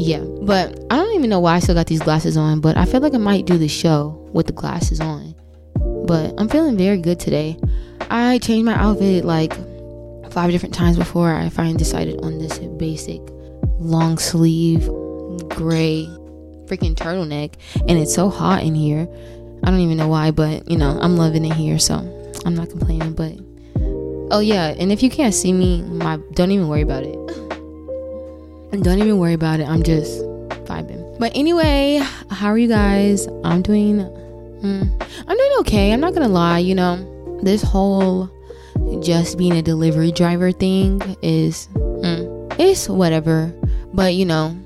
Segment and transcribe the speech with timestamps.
[0.00, 0.24] yeah.
[0.42, 3.00] But I don't even know why I still got these glasses on, but I feel
[3.00, 5.34] like I might do the show with the glasses on.
[6.06, 7.58] But I'm feeling very good today.
[8.10, 9.54] I changed my outfit like
[10.32, 13.20] five different times before I finally decided on this basic
[13.78, 14.86] long sleeve
[15.48, 16.06] gray
[16.66, 17.54] freaking turtleneck
[17.88, 19.08] and it's so hot in here.
[19.64, 21.96] I don't even know why, but you know, I'm loving it here, so
[22.46, 23.38] I'm not complaining, but
[24.32, 27.16] Oh yeah, and if you can't see me, my don't even worry about it.
[28.70, 29.68] don't even worry about it.
[29.68, 30.20] I'm just
[30.64, 31.18] vibing.
[31.18, 33.26] But anyway, how are you guys?
[33.44, 35.92] I'm doing mm, I'm doing okay.
[35.92, 37.40] I'm not going to lie, you know.
[37.42, 38.30] This whole
[39.02, 43.52] just being a delivery driver thing is mm, it's whatever.
[43.92, 44.56] But you know,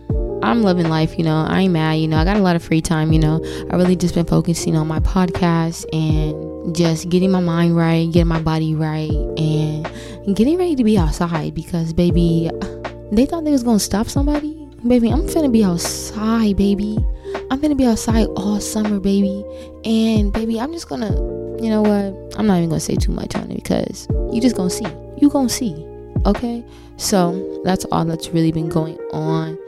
[0.43, 1.47] I'm loving life, you know.
[1.49, 2.19] I ain't mad, you know.
[2.19, 3.43] I got a lot of free time, you know.
[3.71, 8.29] I really just been focusing on my podcast and just getting my mind right, getting
[8.29, 12.51] my body right, and getting ready to be outside because, baby,
[13.17, 14.55] they thought they was gonna stop somebody.
[14.87, 16.99] Baby, I'm finna be outside, baby.
[17.51, 19.45] I'm gonna be outside all summer, baby.
[19.85, 21.13] And baby, I'm just gonna,
[21.63, 22.39] you know what?
[22.39, 24.87] I'm not even gonna say too much on it because you just gonna see.
[25.19, 25.75] You gonna see.
[26.27, 26.65] Okay?
[26.97, 29.59] So that's all that's really been going on.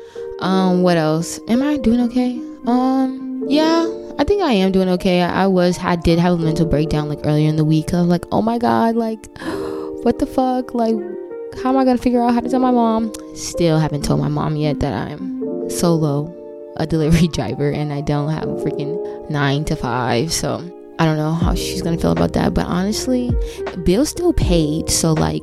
[0.40, 1.40] Um, what else?
[1.48, 2.38] Am I doing okay?
[2.66, 3.86] Um, yeah,
[4.18, 5.22] I think I am doing okay.
[5.22, 7.94] I, was, I did have a mental breakdown like earlier in the week.
[7.94, 9.26] I was like, oh my god, like,
[10.02, 10.74] what the fuck?
[10.74, 10.96] Like,
[11.62, 13.12] how am I gonna figure out how to tell my mom?
[13.34, 16.32] Still haven't told my mom yet that I'm solo,
[16.76, 20.32] a delivery driver, and I don't have a freaking nine to five.
[20.32, 20.56] So
[20.98, 22.54] I don't know how she's gonna feel about that.
[22.54, 23.30] But honestly,
[23.84, 24.90] bill's still paid.
[24.90, 25.42] So like,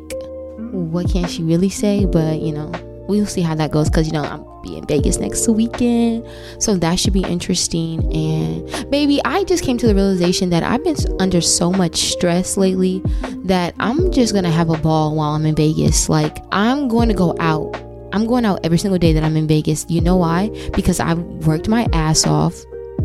[0.72, 2.06] what can she really say?
[2.06, 2.72] But you know
[3.08, 6.26] we'll see how that goes because you know i'm be in vegas next weekend.
[6.58, 8.02] So that should be interesting.
[8.16, 12.58] And baby i just came to the realization that i've been under so much stress
[12.58, 13.02] lately
[13.44, 16.10] that i'm just gonna have a ball while i'm in vegas.
[16.10, 17.76] Like i'm going to go out.
[18.14, 19.86] I'm going out every single day that i'm in vegas.
[19.90, 20.50] You know why?
[20.74, 22.56] Because i've worked my ass off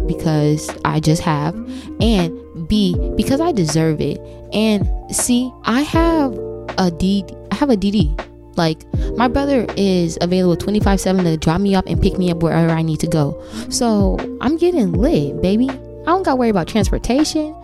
[0.06, 1.55] because i just have
[2.00, 2.33] and
[2.69, 4.21] b because i deserve it.
[4.53, 6.33] And c i have
[6.78, 8.15] a d i have a dd
[8.59, 8.85] like
[9.17, 12.83] my brother is available 25/7 to drop me off and pick me up wherever I
[12.83, 13.43] need to go.
[13.71, 15.71] So I'm getting lit, baby.
[15.71, 17.55] I don't got to worry about transportation,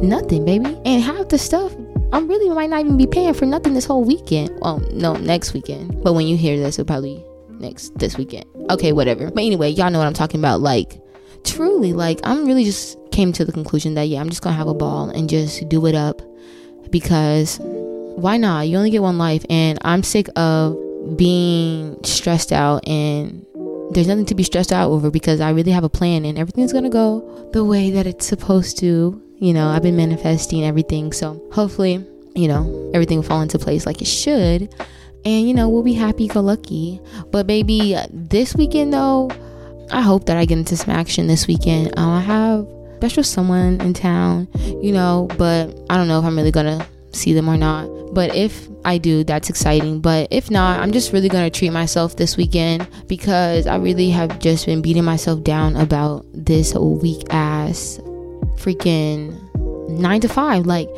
[0.00, 0.76] nothing, baby.
[0.84, 1.74] And half the stuff
[2.12, 4.50] I really might not even be paying for nothing this whole weekend.
[4.60, 6.02] Well, no, next weekend.
[6.04, 8.44] But when you hear this, it'll probably next this weekend.
[8.70, 9.30] Okay, whatever.
[9.30, 10.60] But anyway, y'all know what I'm talking about.
[10.60, 11.00] Like,
[11.44, 14.68] truly, like I'm really just came to the conclusion that yeah, I'm just gonna have
[14.68, 16.22] a ball and just do it up
[16.90, 17.58] because
[18.16, 18.68] why not?
[18.68, 20.76] You only get one life, and I'm sick of
[21.16, 23.44] being stressed out and
[23.90, 26.72] there's nothing to be stressed out over because I really have a plan and everything's
[26.72, 29.20] gonna go the way that it's supposed to.
[29.36, 32.04] You know, I've been manifesting everything, so hopefully,
[32.34, 34.74] you know, everything will fall into place like it should.
[35.24, 37.00] And you know, we'll be happy go lucky.
[37.30, 39.30] But maybe this weekend though,
[39.90, 41.98] I hope that I get into some action this weekend.
[41.98, 44.48] Um, I have special someone in town,
[44.82, 47.88] you know, but I don't know if I'm really gonna see them or not.
[48.14, 50.00] But if I do, that's exciting.
[50.00, 54.38] But if not, I'm just really to treat myself this weekend because I really have
[54.38, 57.98] just been beating myself down about this weak ass
[58.56, 59.38] freaking
[59.88, 60.66] nine to five.
[60.66, 60.88] Like,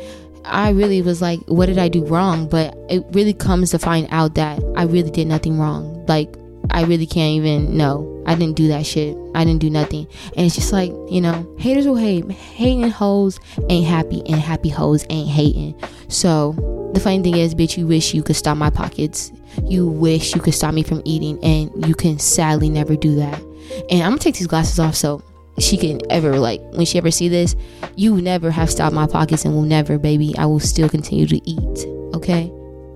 [0.45, 2.47] I really was like, what did I do wrong?
[2.47, 6.05] But it really comes to find out that I really did nothing wrong.
[6.07, 6.35] Like,
[6.71, 8.23] I really can't even know.
[8.25, 9.17] I didn't do that shit.
[9.35, 10.07] I didn't do nothing.
[10.35, 12.29] And it's just like, you know, haters will hate.
[12.31, 13.39] Hating hoes
[13.69, 15.79] ain't happy, and happy hoes ain't hating.
[16.09, 16.53] So
[16.93, 19.31] the funny thing is, bitch, you wish you could stop my pockets.
[19.63, 23.41] You wish you could stop me from eating, and you can sadly never do that.
[23.89, 25.21] And I'm gonna take these glasses off so
[25.59, 27.55] she can ever like when she ever see this,
[27.95, 30.35] you never have stopped my pockets and will never, baby.
[30.37, 31.87] I will still continue to eat.
[32.15, 32.51] Okay.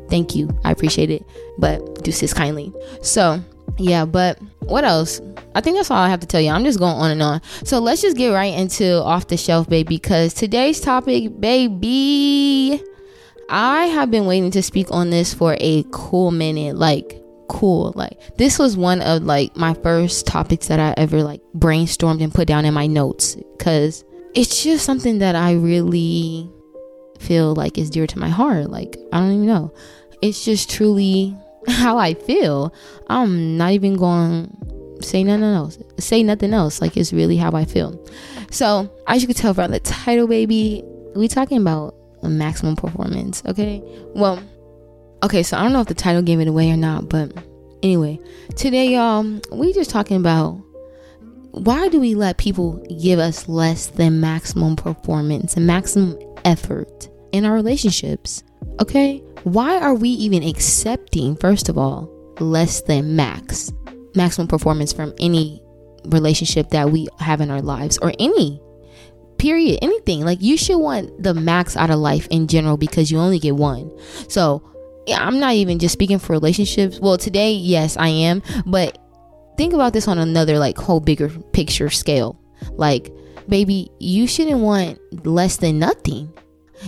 [0.09, 0.49] Thank you.
[0.63, 1.25] I appreciate it.
[1.57, 2.73] But do sis kindly.
[3.01, 3.41] So
[3.77, 5.21] yeah, but what else?
[5.55, 6.49] I think that's all I have to tell you.
[6.49, 7.41] I'm just going on and on.
[7.63, 12.81] So let's just get right into off the shelf, baby, because today's topic, baby,
[13.49, 16.77] I have been waiting to speak on this for a cool minute.
[16.77, 17.91] Like, cool.
[17.95, 22.33] Like, this was one of like my first topics that I ever like brainstormed and
[22.33, 26.49] put down in my notes because it's just something that I really
[27.19, 28.69] feel like is dear to my heart.
[28.69, 29.73] Like, I don't even know.
[30.21, 31.35] It's just truly
[31.71, 32.73] how I feel.
[33.07, 34.55] I'm not even going
[34.99, 35.77] to say nothing else.
[35.99, 36.81] Say nothing else.
[36.81, 38.03] Like it's really how I feel.
[38.51, 40.83] So as you can tell from the title, baby,
[41.15, 43.41] we talking about maximum performance.
[43.45, 43.81] Okay.
[44.13, 44.41] Well,
[45.23, 45.43] okay.
[45.43, 47.31] So I don't know if the title gave it away or not, but
[47.83, 48.19] anyway,
[48.55, 50.61] today, y'all, we just talking about
[51.51, 57.45] why do we let people give us less than maximum performance and maximum effort in
[57.45, 58.43] our relationships?
[58.79, 62.09] Okay why are we even accepting, first of all,
[62.39, 63.71] less than max?
[64.13, 65.63] maximum performance from any
[66.07, 68.61] relationship that we have in our lives or any
[69.37, 70.21] period anything?
[70.25, 73.55] Like you should want the max out of life in general because you only get
[73.55, 73.89] one.
[74.27, 74.61] So
[75.07, 76.99] yeah, i'm not even just speaking for relationships.
[76.99, 78.97] Well today yes i am but
[79.57, 82.37] think about this on another like whole bigger picture scale.
[82.73, 83.13] Like
[83.47, 86.33] baby you shouldn't want less than nothing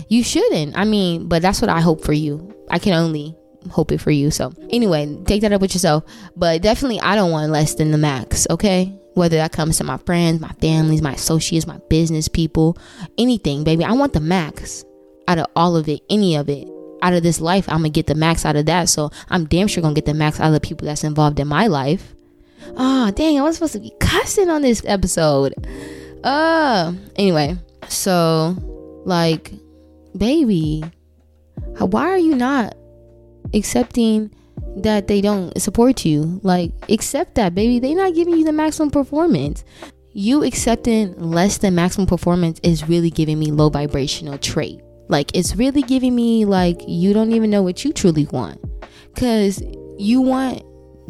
[0.08, 3.34] you shouldn't i mean but that's what i hope for you i can only
[3.70, 6.04] hope it for you so anyway take that up with yourself
[6.36, 9.96] but definitely i don't want less than the max okay whether that comes to my
[9.98, 12.76] friends, my families, my associates, my business people,
[13.16, 13.84] anything, baby.
[13.84, 14.84] I want the max
[15.26, 16.68] out of all of it, any of it.
[17.02, 18.88] Out of this life, I'm gonna get the max out of that.
[18.88, 21.46] So I'm damn sure gonna get the max out of the people that's involved in
[21.46, 22.14] my life.
[22.76, 25.52] Oh, dang, I was supposed to be cussing on this episode.
[26.24, 27.58] Uh, anyway,
[27.88, 28.56] so
[29.04, 29.52] like,
[30.16, 30.84] baby,
[31.78, 32.74] why are you not
[33.52, 34.30] accepting?
[34.76, 36.40] that they don't support you.
[36.42, 37.78] Like, accept that, baby.
[37.78, 39.64] They're not giving you the maximum performance.
[40.12, 44.80] You accepting less than maximum performance is really giving me low vibrational trait.
[45.08, 48.60] Like, it's really giving me, like, you don't even know what you truly want.
[49.12, 49.62] Because
[49.98, 50.62] you want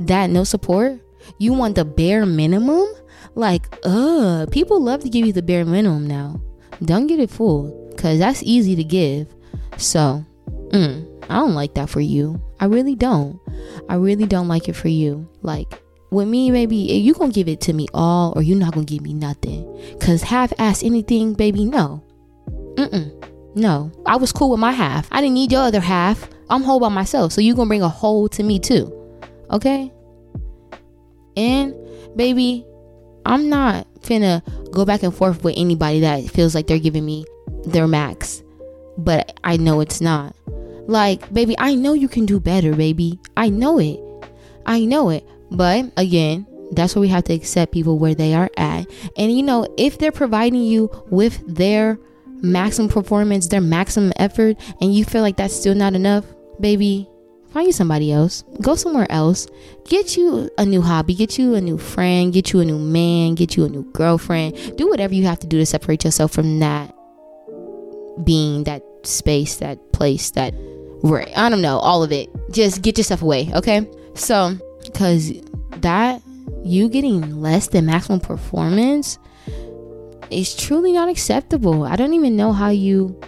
[0.06, 1.00] that no support.
[1.38, 2.86] You want the bare minimum.
[3.34, 6.40] Like, uh, people love to give you the bare minimum now.
[6.82, 7.83] Don't get it full.
[8.04, 9.34] Because that's easy to give.
[9.78, 10.22] So,
[10.68, 12.38] mm, I don't like that for you.
[12.60, 13.40] I really don't.
[13.88, 15.26] I really don't like it for you.
[15.40, 18.84] Like with me, baby, you gonna give it to me all, or you're not gonna
[18.84, 19.64] give me nothing.
[20.02, 22.04] Cause half-ass anything, baby, no.
[22.74, 23.56] Mm-mm.
[23.56, 23.90] No.
[24.04, 25.08] I was cool with my half.
[25.10, 26.28] I didn't need your other half.
[26.50, 27.32] I'm whole by myself.
[27.32, 28.92] So you gonna bring a whole to me too.
[29.50, 29.90] Okay?
[31.38, 31.74] And
[32.16, 32.66] baby,
[33.24, 34.42] I'm not finna
[34.72, 37.24] go back and forth with anybody that feels like they're giving me
[37.66, 38.42] their max.
[38.96, 40.34] But I know it's not.
[40.86, 43.18] Like, baby, I know you can do better, baby.
[43.36, 44.00] I know it.
[44.66, 45.24] I know it.
[45.50, 48.86] But again, that's where we have to accept people where they are at.
[49.16, 54.94] And you know, if they're providing you with their maximum performance, their maximum effort, and
[54.94, 56.24] you feel like that's still not enough,
[56.60, 57.08] baby,
[57.50, 58.44] find you somebody else.
[58.60, 59.46] Go somewhere else.
[59.86, 63.34] Get you a new hobby, get you a new friend, get you a new man,
[63.34, 64.76] get you a new girlfriend.
[64.76, 66.93] Do whatever you have to do to separate yourself from that
[68.22, 70.54] being, that space, that place, that
[71.02, 72.30] right i don't know all of it.
[72.50, 73.88] Just get yourself away okay?
[74.14, 75.32] So because
[75.78, 76.22] that
[76.64, 79.18] you getting less than maximum performance
[80.30, 81.84] is truly not acceptable.
[81.84, 83.20] I don't even know how you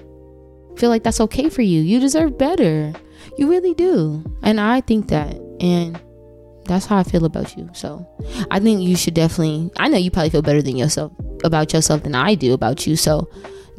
[0.76, 1.82] feel like that's okay for you.
[1.82, 2.92] You deserve better.
[3.36, 4.24] You really do.
[4.42, 5.36] And i think that.
[5.60, 6.00] And
[6.64, 7.68] that's how i feel about you.
[7.74, 8.06] So
[8.50, 11.12] i think you should definitely i know you probably feel better than yourself
[11.44, 12.96] about yourself than i do about you.
[12.96, 13.28] So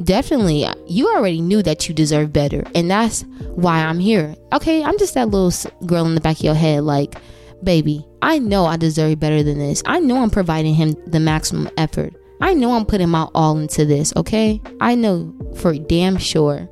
[0.04, 3.24] definitely you already knew that you deserve better and that's
[3.56, 4.36] why i'm here.
[4.54, 7.16] Okay i'm just that little girl in the back of your head like
[7.64, 9.82] baby i know i deserve better than this.
[9.86, 12.14] I know i'm providing him the maximum effort.
[12.42, 14.62] I know i'm putting my all into this okay?
[14.80, 16.70] I know for damn sure.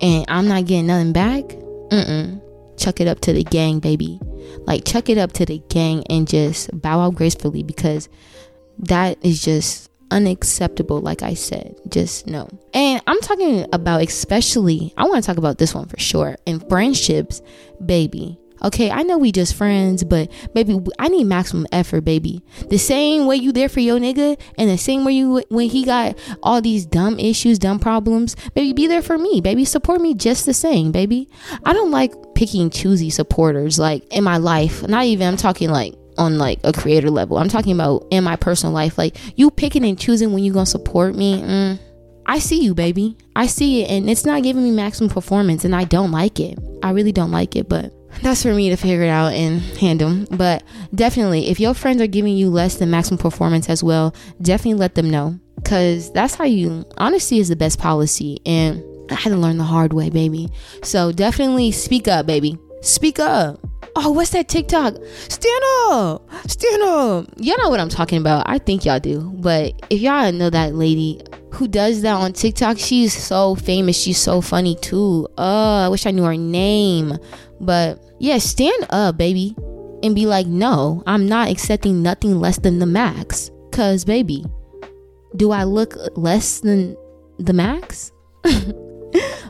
[0.00, 1.44] And i'm not getting nothing back?
[1.44, 2.40] Mm-mm.
[2.78, 4.20] Chuck it up to the gang baby.
[4.66, 8.08] Like chuck it up to the gang and just bow out gracefully because
[8.78, 12.48] that is just unacceptable like i said just no.
[12.74, 16.60] And i'm talking about especially i want to talk about this one for sure in
[16.60, 17.42] friendships
[17.84, 18.38] baby.
[18.64, 22.42] Okay i know we just friends but baby i need maximum effort baby.
[22.68, 25.84] The same way you there for your nigga and the same way you when he
[25.84, 29.64] got all these dumb issues dumb problems baby be there for me baby.
[29.64, 31.28] Support me just the same baby.
[31.64, 34.86] I don't like picking choosy supporters like in my life.
[34.86, 37.38] Not even i'm talking like on like a creator level.
[37.38, 38.98] I'm talking about in my personal life.
[38.98, 41.40] Like you picking and choosing when you're gonna support me.
[41.40, 41.78] Mm,
[42.26, 43.16] I see you, baby.
[43.34, 46.58] I see it, and it's not giving me maximum performance, and I don't like it.
[46.82, 50.26] I really don't like it, but that's for me to figure it out and handle.
[50.30, 50.62] But
[50.94, 54.94] definitely, if your friends are giving you less than maximum performance as well, definitely let
[54.94, 55.38] them know.
[55.64, 58.38] Cause that's how you honesty is the best policy.
[58.46, 60.48] And I had to learn the hard way, baby.
[60.82, 62.58] So definitely speak up, baby.
[62.80, 63.60] Speak up.
[63.96, 64.94] Oh, what's that TikTok?
[65.28, 67.26] Stand up, stand up.
[67.36, 68.48] Y'all know what I'm talking about.
[68.48, 69.32] I think y'all do.
[69.36, 71.20] But if y'all know that lady
[71.52, 74.00] who does that on TikTok, she's so famous.
[74.00, 75.26] She's so funny too.
[75.36, 77.16] Uh, I wish I knew her name.
[77.60, 79.54] But yeah, stand up, baby,
[80.02, 83.50] and be like, no, I'm not accepting nothing less than the max.
[83.72, 84.44] Cause, baby,
[85.36, 86.96] do I look less than
[87.38, 88.12] the max?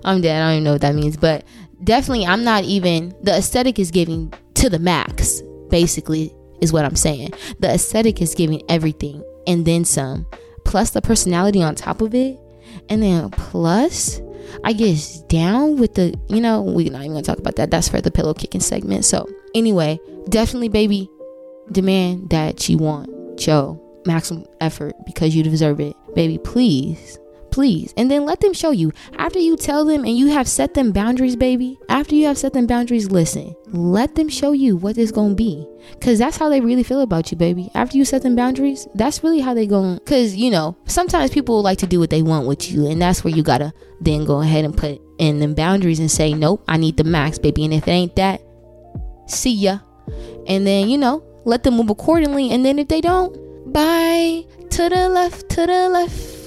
[0.04, 0.40] I'm dead.
[0.40, 1.16] I don't even know what that means.
[1.16, 1.44] But
[1.84, 6.96] definitely I'm not even the aesthetic is giving to the max, basically, is what I'm
[6.96, 7.32] saying.
[7.60, 10.26] The aesthetic is giving everything and then some,
[10.64, 12.38] plus the personality on top of it.
[12.88, 14.20] And then plus
[14.64, 17.70] I guess down with the, you know, we're not even gonna talk about that.
[17.70, 19.04] That's for the pillow kicking segment.
[19.04, 21.10] So anyway, definitely baby,
[21.70, 25.94] demand that you want Joe maximum effort because you deserve it.
[26.14, 27.18] Baby, please
[27.58, 27.92] please.
[27.96, 28.92] And then let them show you.
[29.16, 32.52] After you tell them and you have set them boundaries, baby, after you have set
[32.52, 35.66] them boundaries, listen, let them show you what it's going to be.
[36.00, 37.68] Cause that's how they really feel about you, baby.
[37.74, 39.98] After you set them boundaries, that's really how they go.
[40.06, 43.24] Cause you know, sometimes people like to do what they want with you, and that's
[43.24, 46.76] where you gotta then go ahead and put in them boundaries and say, nope, I
[46.76, 47.64] need the max, baby.
[47.64, 48.40] And if it ain't that,
[49.26, 49.80] see ya.
[50.46, 52.52] And then you know, let them move accordingly.
[52.52, 53.34] And then if they don't,
[53.72, 56.37] bye to the left, to the left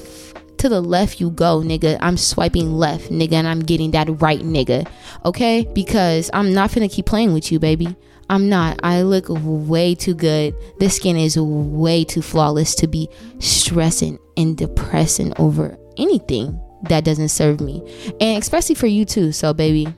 [0.62, 1.98] to the left you go, nigga.
[2.02, 4.88] I'm swiping left, nigga, and I'm getting that right, nigga.
[5.26, 5.68] Okay?
[5.74, 7.96] Because I'm not gonna keep playing with you, baby.
[8.30, 8.80] I'm not.
[8.84, 10.56] I look way too good.
[10.80, 17.30] This skin is way too flawless to be stressing and depressing over anything that doesn't
[17.30, 17.82] serve me.
[18.22, 19.32] And especially for you too.
[19.32, 19.94] So, baby,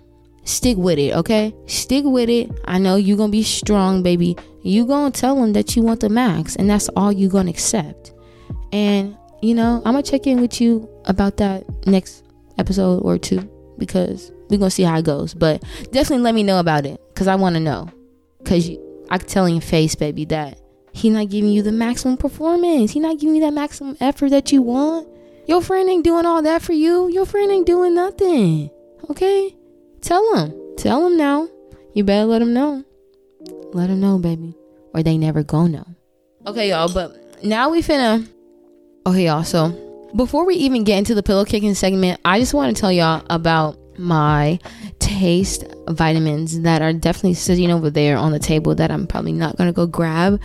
[0.46, 1.54] stick with it, okay?
[1.68, 2.50] Stick with it.
[2.66, 4.36] I know you're gonna be strong, baby.
[4.64, 8.14] You gonna tell them that you want the max, and that's all you're gonna accept.
[8.72, 12.24] And you know, I'm gonna check in with you about that next
[12.58, 15.34] episode or two because we're gonna see how it goes.
[15.34, 17.90] But definitely let me know about it because I want to know.
[18.46, 18.70] Cause
[19.10, 20.60] I can tell in your face, baby, that
[20.94, 22.92] he not giving you the maximum performance.
[22.92, 25.10] He not giving you that maximum effort that you want.
[25.46, 27.10] Your friend ain't doing all that for you.
[27.10, 28.70] Your friend ain't doing nothing.
[29.10, 29.54] Okay,
[30.02, 30.54] tell him.
[30.78, 31.50] Tell him now.
[31.94, 32.84] You better let him know.
[33.74, 34.56] Let him know, baby,
[34.94, 35.86] or they never go know.
[36.48, 36.92] Okay, y'all.
[36.94, 38.28] But now we finna
[39.06, 39.44] Okay, y'all.
[39.44, 39.70] So
[40.16, 43.26] before we even get into the pillow kicking segment, I just want to tell y'all
[43.30, 44.60] about my
[45.00, 49.58] taste vitamins that are definitely sitting over there on the table that I'm probably not
[49.58, 50.42] going to go grab.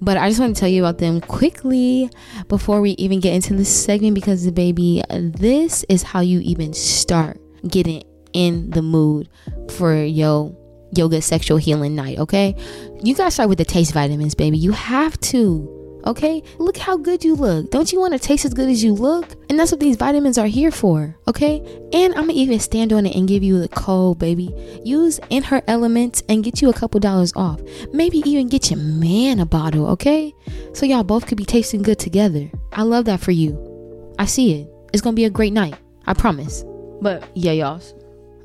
[0.00, 2.10] But I just want to tell you about them quickly
[2.48, 7.40] before we even get into this segment because, baby, this is how you even start
[7.68, 8.02] getting
[8.32, 9.28] in the mood
[9.70, 10.56] for yo
[10.92, 12.56] yoga sexual healing night, okay?
[13.02, 14.58] You got to start with the taste vitamins, baby.
[14.58, 15.76] You have to.
[16.06, 16.42] Okay?
[16.58, 17.70] Look how good you look.
[17.70, 19.34] Don't you want to taste as good as you look?
[19.48, 21.16] And that's what these vitamins are here for.
[21.28, 21.60] Okay?
[21.92, 24.54] And I'm gonna even stand on it and give you the code, baby.
[24.84, 27.60] Use in her elements and get you a couple dollars off.
[27.92, 30.34] Maybe even get your man a bottle, okay?
[30.72, 32.50] So y'all both could be tasting good together.
[32.72, 34.14] I love that for you.
[34.18, 34.68] I see it.
[34.92, 35.74] It's gonna be a great night.
[36.06, 36.64] I promise.
[37.00, 37.82] But yeah, y'all.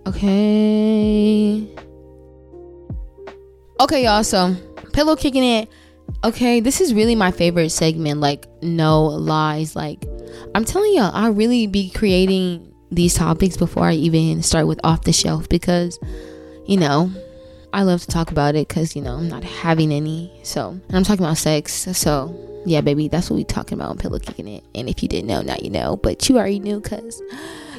[0.08, 1.68] Okay.
[3.80, 4.24] Okay, y'all.
[4.24, 4.56] So
[4.94, 5.70] pillow kicking it
[6.24, 8.20] Okay, this is really my favorite segment.
[8.20, 9.76] Like, no lies.
[9.76, 10.04] Like,
[10.56, 15.04] I'm telling y'all, I really be creating these topics before I even start with off
[15.04, 16.00] the shelf because,
[16.66, 17.12] you know,
[17.74, 20.32] I love to talk about it because, you know, I'm not having any.
[20.44, 21.74] So, and I'm talking about sex.
[21.74, 22.34] So,
[22.66, 24.64] yeah, baby, that's what we talking about on Pillow Kicking It.
[24.74, 25.98] And if you didn't know, now you know.
[25.98, 27.22] But you already knew because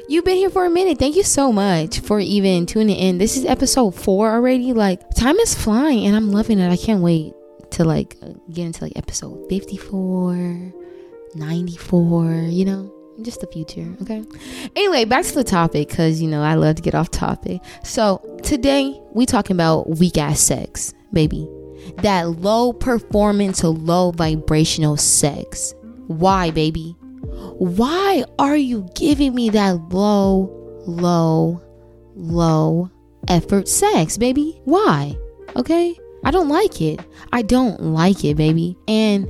[0.09, 0.99] you've been here for a minute.
[0.99, 3.19] Thank you so much for even tuning in.
[3.19, 4.73] This is episode four already.
[4.73, 6.71] Like, time is flying and I'm loving it.
[6.71, 7.33] I can't wait
[7.76, 8.16] to like
[8.52, 10.73] get into like episode 54
[11.35, 12.92] 94 you know
[13.23, 14.25] just the future okay?
[14.75, 17.61] Anyway back to the topic because you know i love to get off topic.
[17.83, 21.49] So today we talking about weak ass sex baby.
[22.02, 25.75] That low performance or low vibrational sex.
[26.09, 26.97] Why baby?
[27.59, 30.52] Why are you giving me that low
[30.87, 31.62] low
[32.14, 32.90] low
[33.28, 34.61] effort sex baby?
[34.64, 35.16] Why?
[35.56, 36.99] Okay I don't like it.
[37.33, 38.76] I don't like it, baby.
[38.88, 39.28] And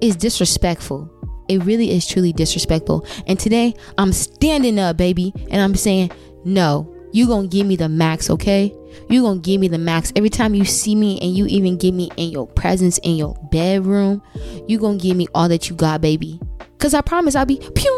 [0.00, 1.10] it's disrespectful.
[1.48, 3.04] It really is truly disrespectful.
[3.26, 6.12] And today I'm standing up, baby, and I'm saying,
[6.44, 8.72] no, you gonna give me the max, okay?
[9.10, 11.92] You gonna give me the max every time you see me, and you even give
[11.92, 14.22] me in your presence in your bedroom.
[14.68, 16.38] You gonna give me all that you got, baby.
[16.78, 17.90] Cause I promise I'll be pew,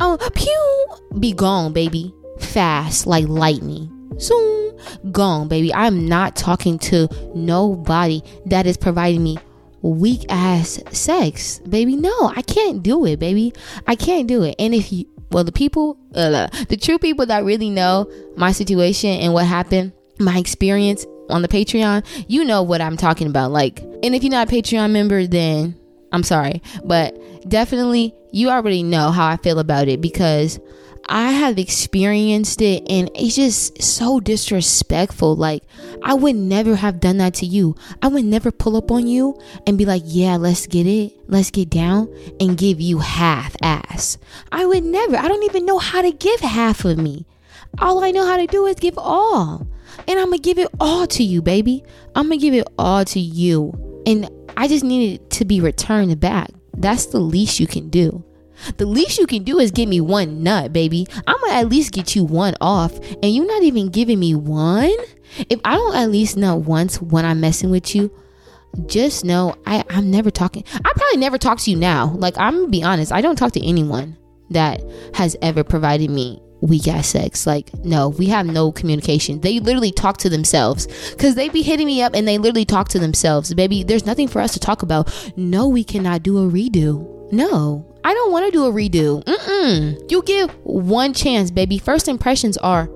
[0.00, 4.78] oh pew, be gone, baby, fast like lightning soon
[5.10, 5.72] gone, baby.
[5.72, 9.38] I'm not talking to nobody that is providing me
[9.82, 11.96] weak ass sex, baby.
[11.96, 13.52] No, I can't do it, baby.
[13.86, 14.54] I can't do it.
[14.58, 19.10] And if you, well, the people, uh, the true people that really know my situation
[19.10, 23.50] and what happened, my experience on the Patreon, you know what I'm talking about.
[23.50, 25.78] Like, and if you're not a Patreon member, then
[26.12, 27.18] I'm sorry, but
[27.48, 30.58] definitely you already know how I feel about it because
[31.06, 35.36] I have experienced it and it's just so disrespectful.
[35.36, 35.62] Like,
[36.02, 37.76] I would never have done that to you.
[38.02, 41.12] I would never pull up on you and be like, yeah, let's get it.
[41.26, 44.18] Let's get down and give you half ass.
[44.52, 45.16] I would never.
[45.16, 47.26] I don't even know how to give half of me.
[47.80, 49.66] All I know how to do is give all.
[50.08, 51.84] And I'm going to give it all to you, baby.
[52.14, 54.02] I'm going to give it all to you.
[54.06, 56.50] And I just need it to be returned back.
[56.76, 58.24] That's the least you can do.
[58.76, 61.06] The least you can do is give me one nut, baby.
[61.26, 64.94] I'm gonna at least get you one off, and you're not even giving me one.
[65.48, 68.10] If I don't at least nut once when I'm messing with you,
[68.86, 70.64] just know I, I'm never talking.
[70.72, 72.14] I probably never talk to you now.
[72.16, 74.16] Like, I'm gonna be honest, I don't talk to anyone
[74.50, 74.82] that
[75.14, 77.46] has ever provided me weak ass sex.
[77.46, 79.40] Like, no, we have no communication.
[79.40, 82.88] They literally talk to themselves because they be hitting me up and they literally talk
[82.90, 83.52] to themselves.
[83.54, 85.12] Baby, there's nothing for us to talk about.
[85.36, 87.30] No, we cannot do a redo.
[87.32, 89.24] No, I don't want to do a redo.
[89.24, 90.10] Mm-mm.
[90.10, 91.78] You give one chance, baby.
[91.78, 92.90] First impressions are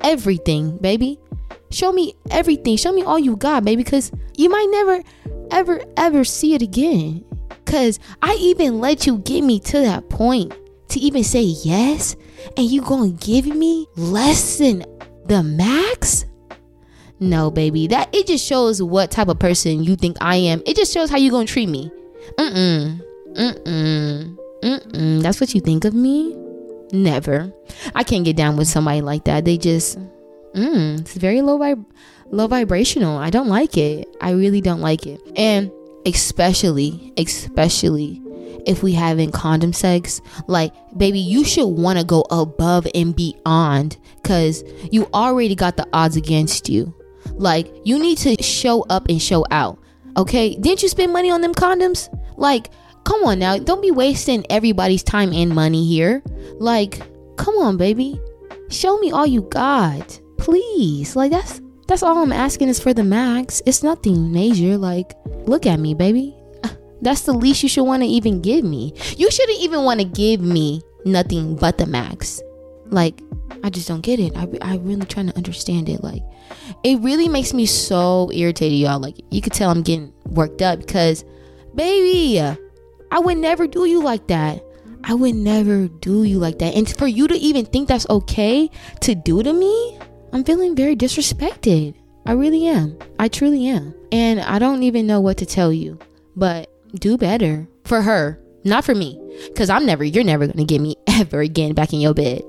[0.00, 1.20] everything, baby.
[1.70, 2.76] Show me everything.
[2.76, 5.02] Show me all you got, baby, because you might never,
[5.50, 7.24] ever, ever see it again.
[7.48, 10.54] Because I even let you get me to that point
[10.88, 12.16] to even say yes,
[12.56, 14.84] and you gonna give me less than
[15.26, 16.24] the max?
[17.18, 17.88] No, baby.
[17.88, 20.62] That it just shows what type of person you think I am.
[20.64, 21.90] It just shows how you gonna treat me.
[22.38, 23.02] Mm-mm.
[23.34, 24.38] Mm-mm.
[24.66, 25.22] Mm-mm.
[25.22, 26.34] That's what you think of me?
[26.90, 27.52] Never.
[27.94, 29.44] I can't get down with somebody like that.
[29.44, 29.96] They just
[30.54, 31.84] mm, it's very low vib
[32.30, 33.16] low vibrational.
[33.16, 34.08] I don't like it.
[34.20, 35.20] I really don't like it.
[35.36, 35.70] And
[36.04, 38.20] especially, especially
[38.66, 43.96] if we having condom sex, like baby, you should want to go above and beyond
[44.24, 46.92] cuz you already got the odds against you.
[47.34, 49.78] Like you need to show up and show out.
[50.16, 50.56] Okay?
[50.56, 52.08] Didn't you spend money on them condoms?
[52.36, 52.70] Like
[53.06, 56.22] come on now, don't be wasting everybody's time and money here.
[56.58, 57.00] Like
[57.36, 58.20] come on, baby.
[58.68, 60.20] Show me all you got.
[60.38, 61.16] Please.
[61.16, 63.62] Like that's that's all I'm asking is for the max.
[63.64, 64.76] It's nothing major.
[64.76, 65.14] Like,
[65.46, 66.36] look at me, baby.
[67.00, 68.92] That's the least you should want to even give me.
[69.16, 72.42] You shouldn't even want to give me nothing but the max.
[72.86, 73.20] Like,
[73.62, 74.36] I just don't get it.
[74.36, 76.02] I, I really trying to understand it.
[76.02, 76.22] Like,
[76.82, 78.98] it really makes me so irritated, y'all.
[78.98, 81.24] Like, you could tell I'm getting worked up because,
[81.74, 82.40] baby,
[83.10, 84.64] I would never do you like that.
[85.04, 86.74] I would never do you like that.
[86.74, 88.68] And for you to even think that's okay
[89.02, 89.98] to do to me,
[90.32, 91.94] I'm feeling very disrespected.
[92.26, 92.98] I really am.
[93.18, 93.94] I truly am.
[94.10, 95.98] And I don't even know what to tell you.
[96.34, 99.20] But do better for her, not for me.
[99.54, 102.42] Cause I'm never, you're never gonna get me ever again back in your bed.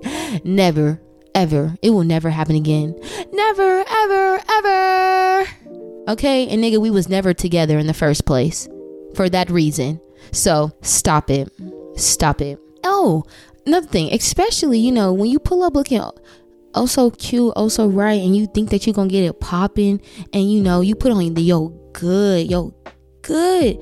[0.43, 0.99] Never,
[1.35, 1.75] ever.
[1.83, 2.99] It will never happen again.
[3.31, 5.47] Never, ever, ever.
[6.09, 8.67] Okay, and nigga, we was never together in the first place
[9.13, 10.01] for that reason.
[10.31, 11.51] So stop it.
[11.95, 12.59] Stop it.
[12.83, 13.23] Oh,
[13.65, 16.01] another thing, especially, you know, when you pull up looking
[16.73, 20.01] oh so cute, oh so right, and you think that you're gonna get it popping,
[20.33, 22.73] and you know, you put on the yo good, yo
[23.23, 23.79] good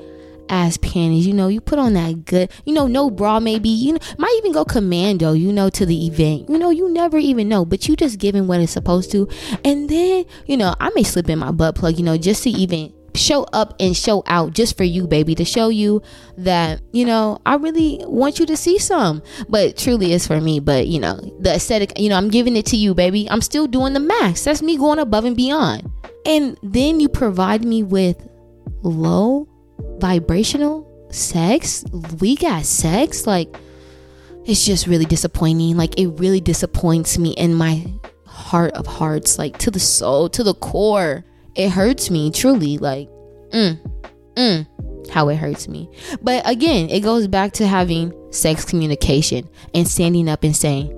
[0.49, 1.27] ass panties.
[1.27, 4.35] You know, you put on that good, you know, no bra maybe, you know, might
[4.37, 6.49] even go commando, you know, to the event.
[6.49, 9.27] You know, you never even know, but you just giving what it's supposed to.
[9.63, 12.49] And then, you know, I may slip in my butt plug, you know, just to
[12.49, 16.01] even show up and show out just for you, baby, to show you
[16.37, 19.21] that, you know, I really want you to see some.
[19.49, 20.59] But truly it's for me.
[20.59, 23.29] But, you know, the aesthetic, you know, I'm giving it to you, baby.
[23.29, 24.43] I'm still doing the max.
[24.43, 25.91] That's me going above and beyond.
[26.25, 28.27] And then you provide me with
[28.81, 29.47] low
[29.99, 31.83] vibrational sex,
[32.19, 33.55] weak ass sex, like
[34.45, 35.77] it's just really disappointing.
[35.77, 37.85] Like it really disappoints me in my
[38.25, 41.25] heart of hearts, like to the soul, to the core.
[41.55, 43.09] It hurts me truly, like
[43.51, 43.79] mm,
[44.35, 45.89] mm, how it hurts me.
[46.21, 50.93] But again, it goes back to having sex communication and standing up and saying,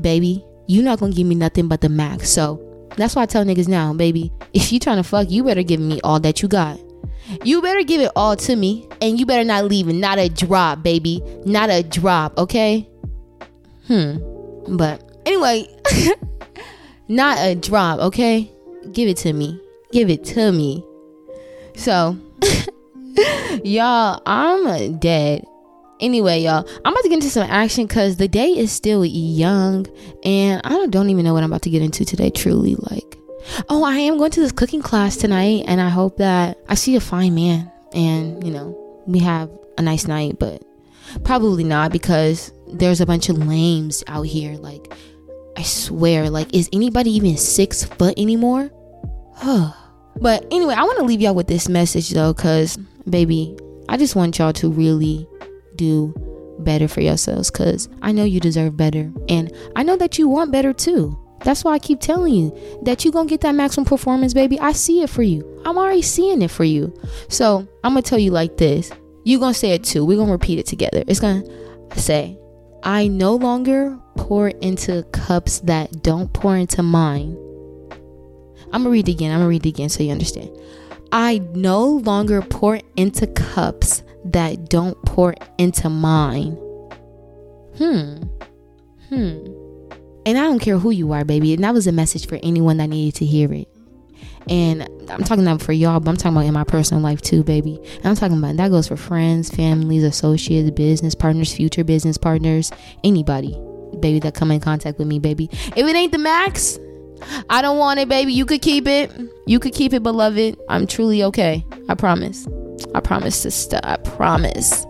[0.00, 3.44] "Baby, you're not gonna give me nothing but the max." So that's why I tell
[3.44, 6.48] niggas now, baby, if you trying to fuck, you better give me all that you
[6.48, 6.78] got.
[7.44, 10.82] You better give it all to me, and you better not leave not a drop,
[10.82, 12.88] baby, not a drop, okay?
[13.86, 14.16] Hmm.
[14.76, 15.68] But anyway,
[17.08, 18.50] not a drop, okay?
[18.92, 19.61] Give it to me.
[19.92, 20.84] Give it to me.
[21.76, 22.18] So,
[23.64, 25.44] y'all, I'm dead.
[26.00, 29.86] Anyway, y'all, I'm about to get into some action because the day is still young,
[30.24, 32.30] and I don't even know what I'm about to get into today.
[32.30, 33.18] Truly, like,
[33.68, 36.96] Oh, I am going to this cooking class tonight, and I hope that I see
[36.96, 40.62] a fine man and, you know, we have a nice night, but
[41.24, 44.56] probably not because there's a bunch of lames out here.
[44.56, 44.92] Like,
[45.56, 48.70] I swear, like, is anybody even six foot anymore?
[50.20, 52.76] but anyway, I want to leave y'all with this message though, because,
[53.08, 53.56] baby,
[53.88, 55.28] I just want y'all to really
[55.76, 56.14] do
[56.60, 59.12] better for yourselves because I know you deserve better.
[59.28, 61.18] And I know that you want better too.
[61.44, 64.60] That's why I keep telling you that you're going to get that maximum performance, baby.
[64.60, 65.60] I see it for you.
[65.64, 66.94] I'm already seeing it for you.
[67.28, 68.92] So I'm going to tell you like this.
[69.24, 70.04] You're going to say it too.
[70.04, 71.02] We're going to repeat it together.
[71.08, 71.42] It's going
[71.90, 72.38] to say,
[72.84, 77.36] I no longer pour into cups that don't pour into mine.
[78.72, 79.32] I'm to read it again.
[79.32, 80.50] I'm to read it again so you understand.
[81.12, 86.52] I no longer pour into cups that don't pour into mine.
[87.76, 88.22] Hmm.
[89.08, 89.46] Hmm.
[90.24, 91.52] And I don't care who you are, baby.
[91.52, 93.68] And that was a message for anyone that needed to hear it.
[94.48, 97.44] And I'm talking that for y'all, but I'm talking about in my personal life too,
[97.44, 97.80] baby.
[97.96, 102.72] And I'm talking about that goes for friends, families, associates, business partners, future business partners,
[103.04, 103.56] anybody,
[104.00, 105.48] baby, that come in contact with me, baby.
[105.52, 106.78] If it ain't the max,
[107.50, 108.32] I don't want it, baby.
[108.32, 109.10] You could keep it.
[109.46, 110.58] You could keep it, beloved.
[110.68, 111.64] I'm truly okay.
[111.88, 112.46] I promise.
[112.94, 113.80] I promise, sister.
[113.82, 114.86] I promise.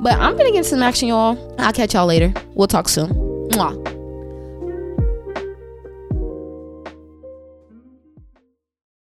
[0.00, 1.54] But I'm gonna get some action, y'all.
[1.58, 2.32] I'll catch y'all later.
[2.54, 3.10] We'll talk soon.
[3.50, 3.95] Mwah.